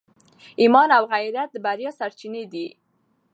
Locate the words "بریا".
1.65-1.91